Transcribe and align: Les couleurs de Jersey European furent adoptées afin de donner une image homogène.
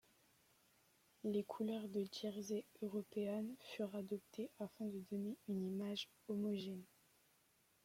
Les 1.23 1.43
couleurs 1.43 1.87
de 1.87 2.07
Jersey 2.11 2.65
European 2.81 3.45
furent 3.59 3.93
adoptées 3.95 4.49
afin 4.59 4.85
de 4.85 4.99
donner 5.11 5.37
une 5.47 5.63
image 5.63 6.09
homogène. 6.27 6.81